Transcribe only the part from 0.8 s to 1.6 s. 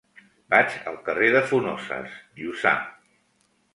al carrer de